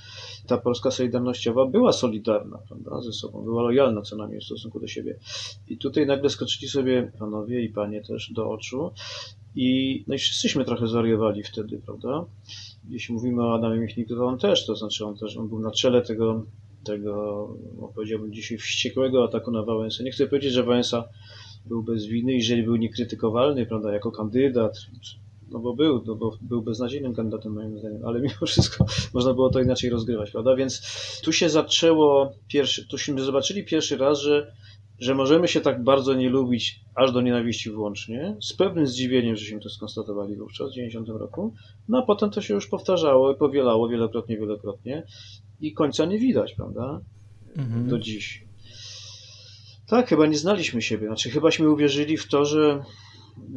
[0.46, 4.86] ta Polska Solidarnościowa była solidarna, prawda, ze sobą, była lojalna co najmniej w stosunku do
[4.86, 5.18] siebie.
[5.68, 8.90] I tutaj nagle skoczyli sobie panowie i panie też do oczu
[9.54, 12.24] i, no i wszyscyśmy trochę zwariowali wtedy, prawda?
[12.88, 15.70] Jeśli mówimy o Adamie Michniku, to on też, to znaczy on też on był na
[15.70, 16.46] czele tego,
[16.84, 17.48] tego
[17.80, 20.04] no powiedziałbym dzisiaj wściekłego ataku na Wałęsę.
[20.04, 21.04] Nie chcę powiedzieć, że Wałęsa
[21.66, 24.76] był bez winy, jeżeli był niekrytykowalny, prawda, jako kandydat,
[25.50, 29.50] no bo był, no bo był beznadziejnym kandydatem moim zdaniem, ale mimo wszystko można było
[29.50, 30.82] to inaczej rozgrywać, prawda, więc
[31.24, 34.52] tu się zaczęło pierwszy, tuśmy zobaczyli pierwszy raz, że
[35.02, 39.60] że możemy się tak bardzo nie lubić, aż do nienawiści włącznie, z pewnym zdziwieniem, żeśmy
[39.60, 41.54] to skonstatowali wówczas, w 90 roku,
[41.88, 45.02] no a potem to się już powtarzało i powielało wielokrotnie, wielokrotnie
[45.60, 47.00] i końca nie widać, prawda?
[47.56, 47.88] Mhm.
[47.88, 48.44] Do dziś.
[49.92, 51.06] Tak, chyba nie znaliśmy siebie.
[51.06, 52.82] Znaczy, chybaśmy uwierzyli w to, że,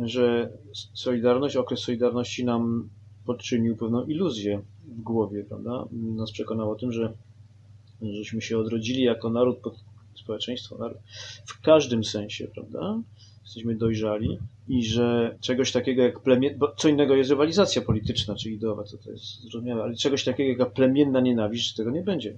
[0.03, 0.49] że
[0.93, 2.89] Solidarność, okres Solidarności nam
[3.25, 5.85] podczynił pewną iluzję w głowie, prawda?
[5.91, 7.13] Nas przekonał o tym, że
[8.01, 9.57] żeśmy się odrodzili jako naród,
[10.15, 10.97] społeczeństwo, naród,
[11.45, 13.01] w każdym sensie, prawda?
[13.43, 16.55] Jesteśmy dojrzali i że czegoś takiego jak plemię...
[16.57, 20.63] bo co innego jest rywalizacja polityczna czy ideowa, co to jest zrozumiałe, ale czegoś takiego
[20.63, 22.37] jak plemienna nienawiść, tego nie będzie.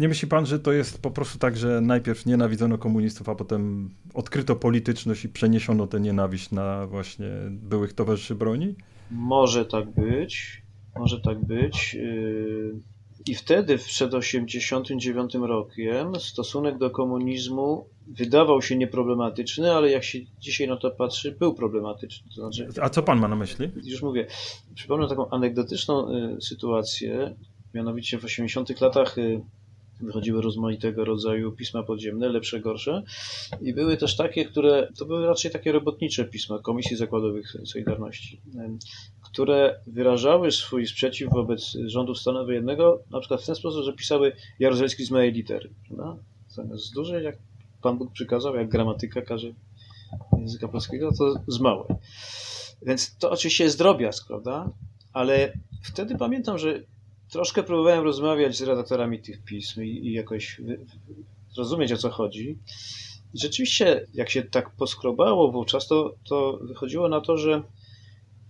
[0.00, 3.90] Nie myśli pan, że to jest po prostu tak, że najpierw nienawidzono komunistów, a potem
[4.14, 8.74] odkryto polityczność i przeniesiono tę nienawiść na właśnie byłych towarzyszy broni?
[9.10, 10.62] Może tak być,
[10.98, 11.94] może tak być.
[11.94, 12.80] Yy,
[13.28, 20.68] I wtedy, przed 1989 rokiem, stosunek do komunizmu wydawał się nieproblematyczny, ale jak się dzisiaj
[20.68, 22.28] na to patrzy, był problematyczny.
[22.36, 23.68] To znaczy, A co pan ma na myśli?
[23.84, 24.26] już mówię,
[24.74, 27.36] przypomnę taką anegdotyczną y, sytuację,
[27.74, 29.40] mianowicie w 80 latach y,
[30.02, 33.02] wychodziły rozmaitego rodzaju pisma podziemne, lepsze, gorsze
[33.60, 38.40] i były też takie, które, to były raczej takie robotnicze pisma Komisji Zakładowych Solidarności,
[39.22, 44.32] które wyrażały swój sprzeciw wobec rządu stanu wojennego na przykład w ten sposób, że pisały
[44.58, 45.70] Jaruzelski z małej litery?
[46.48, 47.38] Zamiast z dużej, jak
[47.82, 49.52] Pan Bóg przykazał, jak gramatyka każe
[50.38, 51.88] języka polskiego, to z małej.
[52.82, 54.70] Więc to oczywiście jest drobiazg, prawda?
[55.12, 56.82] Ale wtedy pamiętam, że
[57.30, 60.60] troszkę próbowałem rozmawiać z redaktorami tych pism i, i jakoś
[61.54, 62.58] zrozumieć o co chodzi.
[63.34, 67.62] I rzeczywiście, jak się tak poskrobało wówczas, to, to wychodziło na to, że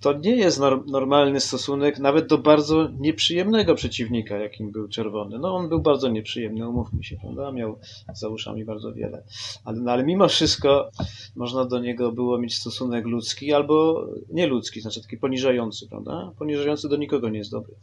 [0.01, 5.39] to nie jest nor- normalny stosunek nawet do bardzo nieprzyjemnego przeciwnika, jakim był Czerwony.
[5.39, 7.53] No on był bardzo nieprzyjemny, umówmy się, prawda?
[7.53, 7.79] Miał
[8.15, 9.23] za uszami bardzo wiele.
[9.65, 10.91] Ale, no, ale mimo wszystko
[11.37, 16.33] można do niego było mieć stosunek ludzki albo nieludzki, znaczy taki poniżający, prawda?
[16.39, 17.75] Poniżający do nikogo nie jest dobry.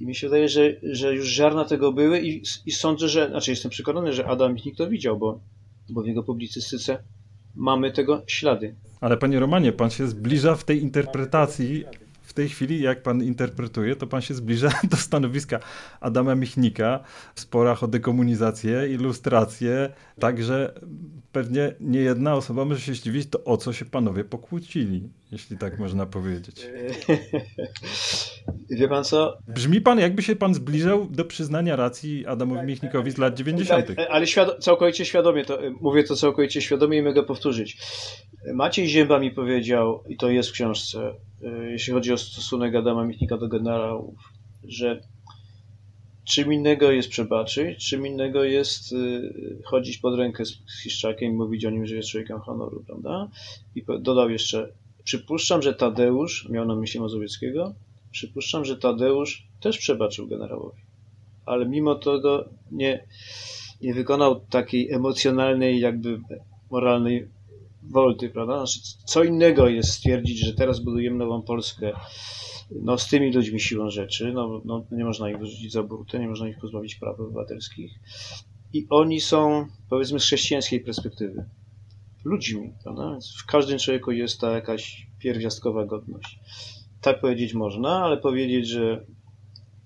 [0.00, 3.50] I mi się wydaje, że, że już ziarna tego były i, i sądzę, że, znaczy
[3.50, 5.40] jestem przekonany, że Adam Michnik to widział, bo,
[5.88, 6.98] bo w jego publicystyce
[7.54, 8.74] mamy tego ślady.
[9.00, 11.84] Ale panie Romanie, pan się zbliża w tej interpretacji,
[12.38, 15.60] tej chwili jak pan interpretuje, to pan się zbliża do stanowiska
[16.00, 17.00] Adama Michnika
[17.34, 20.72] w sporach o dekomunizację, ilustrację, także
[21.32, 25.78] pewnie nie jedna osoba może się zdziwić, to o co się panowie pokłócili, jeśli tak
[25.78, 26.66] można powiedzieć.
[28.70, 29.38] Wie pan co?
[29.48, 33.86] Brzmi pan, jakby się pan zbliżał do przyznania racji Adamowi Michnikowi z lat 90.
[33.86, 37.78] Tak, ale świado- całkowicie świadomie, to, mówię to całkowicie świadomie i mogę powtórzyć.
[38.54, 41.14] Maciej Zięba mi powiedział, i to jest w książce,
[41.70, 44.32] jeśli chodzi o stosunek Adama Michnika do generałów,
[44.64, 45.00] że
[46.24, 51.64] czym innego jest przebaczyć, czym innego jest y, chodzić pod rękę z Hiszczakiem i mówić
[51.64, 53.28] o nim, że jest człowiekiem honoru, prawda?
[53.74, 54.72] I dodał jeszcze,
[55.04, 57.74] przypuszczam, że Tadeusz, miał na myśli Mazowieckiego,
[58.10, 60.82] przypuszczam, że Tadeusz też przebaczył generałowi,
[61.46, 63.04] ale mimo tego nie,
[63.82, 66.20] nie wykonał takiej emocjonalnej, jakby
[66.70, 67.28] moralnej
[67.90, 68.56] wolty, prawda?
[68.66, 71.92] Znaczy, co innego jest stwierdzić, że teraz budujemy nową Polskę
[72.70, 76.28] no, z tymi ludźmi siłą rzeczy, no, no, nie można ich wyrzucić za burtę, nie
[76.28, 77.92] można ich pozbawić praw obywatelskich
[78.72, 81.44] i oni są, powiedzmy z chrześcijańskiej perspektywy,
[82.24, 83.10] ludźmi, prawda?
[83.10, 86.38] Więc w każdym człowieku jest ta jakaś pierwiastkowa godność.
[87.00, 89.06] Tak powiedzieć można, ale powiedzieć, że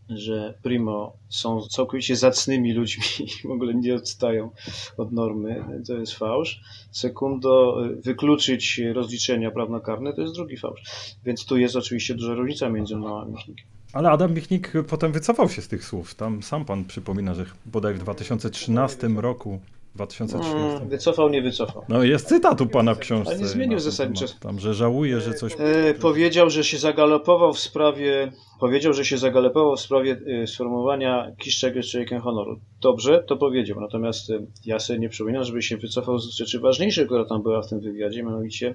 [0.08, 3.04] że primo są całkowicie zacnymi ludźmi
[3.44, 4.50] i w ogóle nie odstają
[4.96, 6.60] od normy, to jest fałsz.
[6.90, 10.82] Sekundo, wykluczyć rozliczenia prawnokarne to jest drugi fałsz.
[11.24, 13.66] Więc tu jest oczywiście duża różnica między mną a Michnikiem.
[13.92, 16.14] Ale Adam Michnik potem wycofał się z tych słów.
[16.14, 19.60] Tam sam pan przypomina, że bodaj w 2013 roku
[19.94, 20.57] 2013.
[20.57, 21.85] Mm, wycofał, nie wycofał.
[21.88, 23.31] No jest cytat u pana w książce.
[23.31, 24.26] Ale nie zmienił ten zasadniczo.
[24.40, 25.52] Tam, że żałuje, że coś...
[25.59, 31.33] E, powiedział, że się zagalopował w sprawie, powiedział, że się zagalopował w sprawie e, sformułowania
[31.38, 32.61] Kiszczak jest człowiekiem honoru.
[32.81, 33.81] Dobrze, to powiedział.
[33.81, 37.62] Natomiast e, ja sobie nie przypominam, żeby się wycofał z rzeczy ważniejszej, która tam była
[37.62, 38.74] w tym wywiadzie, mianowicie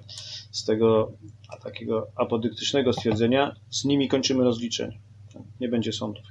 [0.51, 1.11] z tego
[1.49, 4.99] a takiego apodyktycznego stwierdzenia, z nimi kończymy rozliczenie.
[5.59, 6.23] Nie będzie sądów.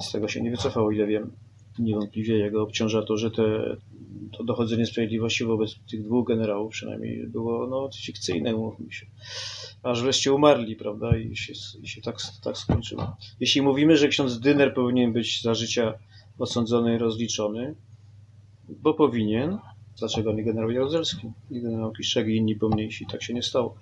[0.00, 1.32] Z tego się nie wycofał, o ile wiem.
[1.78, 3.76] Niewątpliwie jego obciąża to, że te,
[4.36, 9.06] to dochodzenie sprawiedliwości wobec tych dwóch generałów przynajmniej było no, fikcyjne, mówmy się.
[9.82, 11.16] Aż wreszcie umarli, prawda?
[11.16, 13.16] I się, i się tak, tak skończyło.
[13.40, 15.94] Jeśli mówimy, że ksiądz Dyner powinien być za życia
[16.38, 17.74] osądzony i rozliczony,
[18.68, 19.58] bo powinien,
[19.98, 23.06] dlaczego nie generał Jaruzelski, nie generał Kiszczak i inni pomniejsi?
[23.06, 23.74] Tak się nie stało.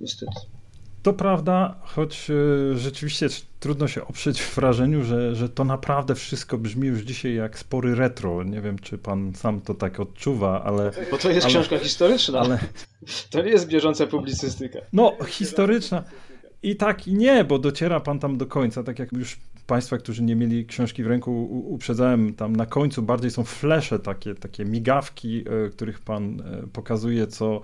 [0.00, 0.59] Niestety.
[1.02, 2.34] To prawda, choć e,
[2.78, 3.28] rzeczywiście
[3.60, 8.44] trudno się oprzeć wrażeniu, że, że to naprawdę wszystko brzmi już dzisiaj jak spory retro.
[8.44, 10.90] Nie wiem, czy pan sam to tak odczuwa, ale...
[11.10, 12.40] Bo to jest ale, książka historyczna.
[12.40, 12.58] Ale...
[13.30, 14.78] To nie jest bieżąca publicystyka.
[14.92, 16.04] No, historyczna.
[16.62, 19.36] I tak, i nie, bo dociera pan tam do końca, tak jak już
[19.70, 24.34] Państwa, którzy nie mieli książki w ręku, uprzedzałem, tam na końcu bardziej są flesze, takie,
[24.34, 27.60] takie migawki, e, których Pan e, pokazuje, co,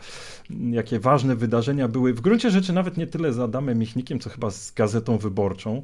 [0.70, 2.14] jakie ważne wydarzenia były.
[2.14, 5.82] W gruncie rzeczy nawet nie tyle z Adamem Michnikiem, co chyba z Gazetą Wyborczą,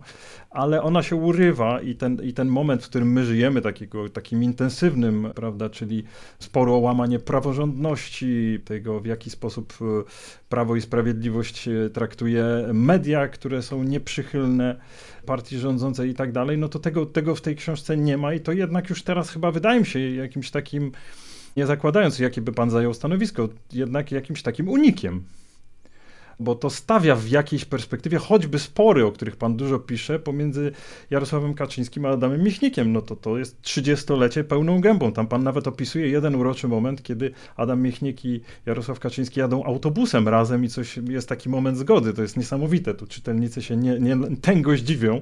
[0.50, 4.42] ale ona się urywa i ten, i ten moment, w którym my żyjemy, takiego, takim
[4.42, 6.04] intensywnym, prawda, czyli
[6.38, 9.84] sporo o łamanie praworządności, tego w jaki sposób e,
[10.48, 14.76] Prawo i Sprawiedliwość traktuje media, które są nieprzychylne
[15.26, 18.40] partii rządzącej i tak dalej, no to tego, tego w tej książce nie ma i
[18.40, 20.92] to jednak już teraz chyba wydaje mi się jakimś takim,
[21.56, 25.24] nie zakładając jakie by pan zajął stanowisko, jednak jakimś takim unikiem
[26.42, 30.72] bo to stawia w jakiejś perspektywie choćby spory, o których pan dużo pisze, pomiędzy
[31.10, 32.92] Jarosławem Kaczyńskim a Adamem Michnikiem.
[32.92, 35.12] No to to jest trzydziestolecie pełną gębą.
[35.12, 40.28] Tam pan nawet opisuje jeden uroczy moment, kiedy Adam Michnik i Jarosław Kaczyński jadą autobusem
[40.28, 42.12] razem i coś jest taki moment zgody.
[42.14, 42.94] To jest niesamowite.
[42.94, 45.20] Tu czytelnicy się nie, nie tęgo zdziwią.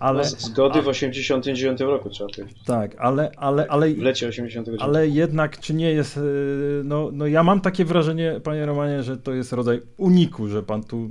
[0.00, 2.58] Ale, Zgody w 89 roku trzeba powiedzieć.
[2.66, 4.82] Tak, ale, ale, ale, w lecie 89.
[4.82, 6.20] Ale jednak, czy nie jest, y,
[6.84, 10.84] no, no ja mam takie wrażenie, panie Romanie, że to jest rodzaj uniku, że pan
[10.84, 11.08] tu,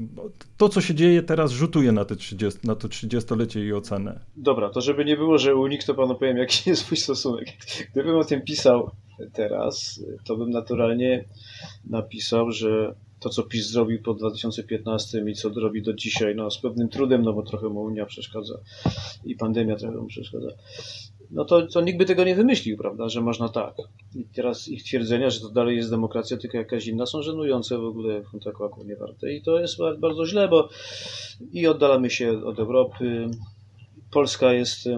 [0.58, 4.20] to co się dzieje teraz rzutuje na, te 30, na to 30-lecie i ocenę.
[4.38, 7.48] Dobra, to żeby nie było, że unik, to panu powiem, jaki jest mój stosunek.
[7.92, 8.92] Gdybym o tym pisał
[9.34, 11.26] teraz, to bym naturalnie
[11.86, 16.58] napisał, że to, co PiS zrobił po 2015 i co robi do dzisiaj, no z
[16.58, 18.58] pewnym trudem, no bo trochę mu Unia przeszkadza
[19.26, 20.48] i pandemia trochę mu przeszkadza,
[21.32, 23.76] no to, to nikt by tego nie wymyślił, prawda, że można tak.
[24.16, 27.86] I teraz ich twierdzenia, że to dalej jest demokracja, tylko jakaś inna, są żenujące w
[27.86, 29.34] ogóle, tak nie warte.
[29.34, 30.70] I to jest bardzo źle, bo
[31.52, 33.28] i oddalamy się od Europy.
[34.12, 34.90] Polska jest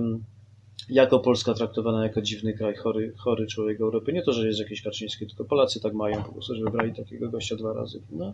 [0.90, 4.14] jako Polska traktowana jako dziwny kraj, chory, chory człowiek Europy.
[4.14, 7.30] Nie to, że jest jakieś Kaczyńskie, tylko Polacy tak mają po prostu, że wybrali takiego
[7.30, 8.02] gościa dwa razy.
[8.12, 8.34] No.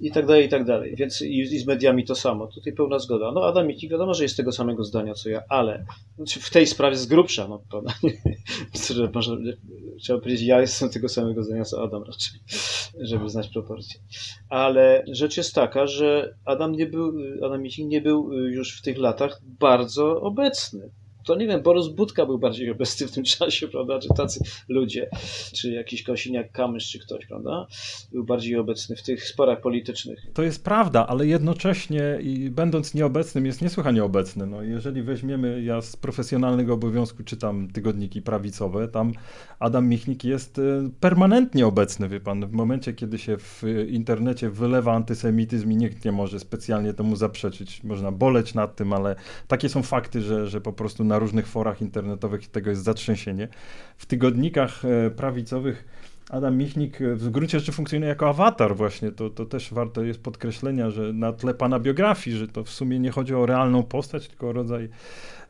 [0.00, 0.96] I tak dalej, i tak dalej.
[0.96, 2.46] Więc i, i z mediami to samo.
[2.46, 3.32] Tutaj pełna zgoda.
[3.32, 5.84] No Adam Micki wiadomo, że jest tego samego zdania co ja, ale
[6.16, 7.94] znaczy w tej sprawie z grubsza, no prawda?
[9.14, 9.36] Można,
[10.00, 12.40] trzeba powiedzieć, ja jestem tego samego zdania co Adam raczej,
[13.00, 14.00] żeby znać proporcje.
[14.48, 17.12] Ale rzecz jest taka, że Adam nie był,
[17.46, 20.90] Adam Micki nie był już w tych latach bardzo obecny
[21.24, 25.10] to nie wiem, Borys Budka był bardziej obecny w tym czasie, prawda, czy tacy ludzie,
[25.52, 27.66] czy jakiś Kosiniak Kamysz, czy ktoś, prawda,
[28.12, 30.26] był bardziej obecny w tych sporach politycznych.
[30.34, 34.46] To jest prawda, ale jednocześnie i będąc nieobecnym jest niesłychanie obecny.
[34.46, 39.12] No, jeżeli weźmiemy, ja z profesjonalnego obowiązku czytam tygodniki prawicowe, tam
[39.58, 40.62] Adam Michnik jest e,
[41.00, 46.12] permanentnie obecny, wie pan, w momencie, kiedy się w internecie wylewa antysemityzm i nikt nie
[46.12, 47.84] może specjalnie temu zaprzeczyć.
[47.84, 49.16] Można boleć nad tym, ale
[49.48, 53.48] takie są fakty, że, że po prostu na różnych forach internetowych tego jest zatrzęsienie.
[53.96, 55.84] W tygodnikach e, prawicowych
[56.30, 59.12] Adam Michnik e, w gruncie rzeczy funkcjonuje jako awatar właśnie.
[59.12, 62.98] To, to też warte jest podkreślenia, że na tle pana biografii, że to w sumie
[62.98, 64.88] nie chodzi o realną postać, tylko o rodzaj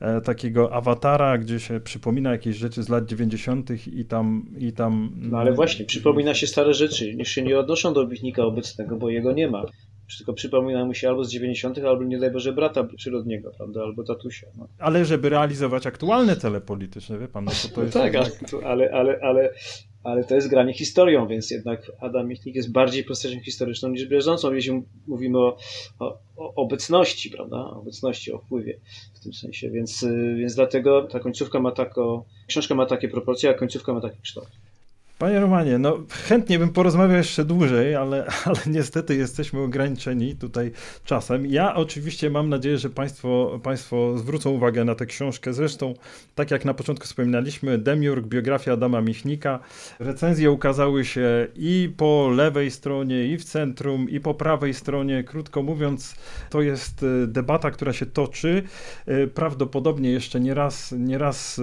[0.01, 3.87] e, takiego awatara, gdzie się przypomina jakieś rzeczy z lat 90.
[3.87, 4.47] i tam...
[4.59, 8.43] I tam no ale właśnie, przypomina się stare rzeczy, niż się nie odnoszą do Michnika
[8.43, 9.65] obecnego, bo jego nie ma
[10.19, 14.05] tylko przypomina mu się albo z 90., albo nie daj Boże brata przyrodniego, prawda, albo
[14.05, 14.47] tatusia.
[14.59, 14.69] No.
[14.79, 17.95] Ale żeby realizować aktualne cele polityczne, wie pan, no to, to jest...
[17.95, 18.65] No tak, jednak...
[18.65, 19.53] ale, ale, ale,
[20.03, 24.53] ale to jest granie historią, więc jednak Adam Michnik jest bardziej postacią historyczną niż bieżącą,
[24.53, 25.57] jeśli mówimy o,
[25.99, 28.81] o, o obecności, prawda, o obecności, o wpływie
[29.15, 33.55] w tym sensie, więc, więc dlatego ta końcówka ma taką, książka ma takie proporcje, a
[33.55, 34.49] końcówka ma taki kształt.
[35.21, 40.73] Panie Romanie, no chętnie bym porozmawiał jeszcze dłużej, ale, ale niestety jesteśmy ograniczeni tutaj
[41.05, 41.47] czasem.
[41.47, 45.53] Ja oczywiście mam nadzieję, że państwo, państwo zwrócą uwagę na tę książkę.
[45.53, 45.95] Zresztą,
[46.35, 49.59] tak jak na początku wspominaliśmy, Demiurg, biografia Adama Michnika.
[49.99, 55.25] Recenzje ukazały się i po lewej stronie, i w centrum, i po prawej stronie.
[55.25, 56.15] Krótko mówiąc,
[56.51, 58.63] to jest e, debata, która się toczy.
[59.07, 61.63] E, prawdopodobnie jeszcze nie raz, nie raz e,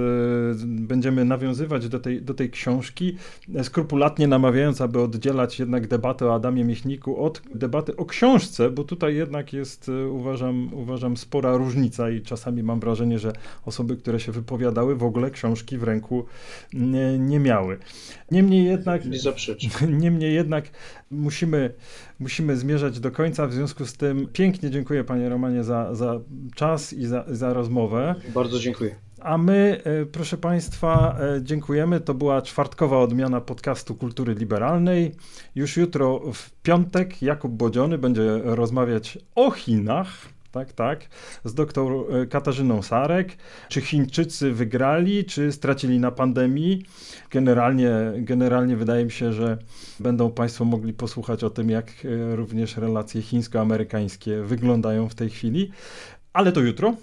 [0.65, 3.15] będziemy nawiązywać do tej, do tej książki
[3.64, 9.16] skrupulatnie namawiając, aby oddzielać jednak debatę o Adamie Michniku od debaty o książce, bo tutaj
[9.16, 13.34] jednak jest, e, uważam, uważam spora różnica i czasami mam wrażenie, że
[13.66, 16.26] osoby, które się wypowiadały, w ogóle książki w ręku
[16.74, 17.78] nie, nie miały.
[18.32, 19.18] Niemniej jednak, nie
[20.04, 20.66] niemniej jednak
[21.12, 21.74] musimy,
[22.20, 26.20] musimy zmierzać do końca, w związku z tym pięknie dziękuję panie Romanie za, za
[26.56, 28.16] czas i za, za rozmowę.
[28.34, 29.07] Bardzo dziękuję.
[29.28, 31.99] A my, e, proszę Państwa, e, dziękujemy.
[31.99, 35.12] To była czwartkowa odmiana podcastu Kultury Liberalnej.
[35.56, 40.08] Już jutro w piątek Jakub Bodziony będzie rozmawiać o Chinach.
[40.51, 41.08] Tak, tak,
[41.43, 43.38] z doktor e, Katarzyną Sarek.
[43.70, 46.86] Czy Chińczycy wygrali, czy stracili na pandemii?
[47.32, 49.58] Generalnie, generalnie wydaje mi się, że
[49.99, 51.91] będą Państwo mogli posłuchać o tym, jak
[52.32, 55.72] również relacje chińsko-amerykańskie wyglądają w tej chwili.
[56.34, 56.93] Ale to jutro.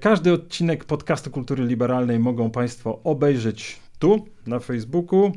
[0.00, 5.32] Każdy odcinek podcastu Kultury Liberalnej mogą Państwo obejrzeć tu, na Facebooku,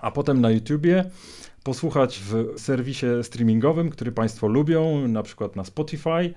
[0.00, 1.04] a potem na YouTubie,
[1.62, 6.34] posłuchać w serwisie streamingowym, który Państwo lubią, na przykład na Spotify.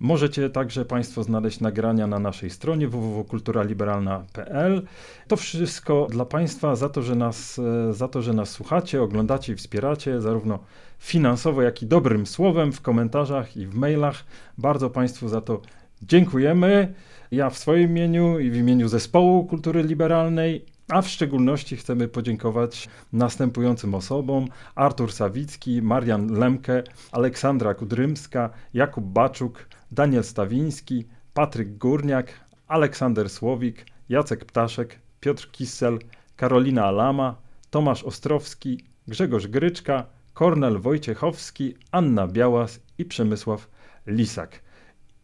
[0.00, 4.82] Możecie także Państwo znaleźć nagrania na naszej stronie www.kulturaliberalna.pl.
[5.28, 9.52] To wszystko dla Państwa za to, że nas, e, za to, że nas słuchacie, oglądacie
[9.52, 10.58] i wspieracie, zarówno
[10.98, 14.24] finansowo, jak i dobrym słowem w komentarzach i w mailach.
[14.58, 15.60] Bardzo Państwu za to
[16.02, 16.94] dziękujemy.
[17.30, 22.88] Ja w swoim imieniu i w imieniu zespołu kultury liberalnej a w szczególności chcemy podziękować
[23.12, 26.82] następującym osobom: Artur Sawicki, Marian Lemke,
[27.12, 35.98] Aleksandra Kudrymska, Jakub Baczuk, Daniel Stawiński, Patryk Górniak, Aleksander Słowik, Jacek Ptaszek, Piotr Kissel,
[36.36, 37.36] Karolina Alama,
[37.70, 43.68] Tomasz Ostrowski, Grzegorz Gryczka, Kornel Wojciechowski, Anna Białas i Przemysław
[44.06, 44.60] Lisak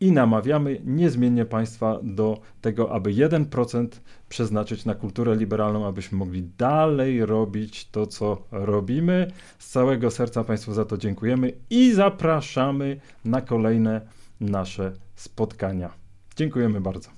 [0.01, 3.89] i namawiamy niezmiennie Państwa do tego, aby 1%
[4.29, 9.31] przeznaczyć na kulturę liberalną, abyśmy mogli dalej robić to, co robimy.
[9.59, 14.01] Z całego serca Państwu za to dziękujemy i zapraszamy na kolejne
[14.41, 15.91] nasze spotkania.
[16.37, 17.18] Dziękujemy bardzo.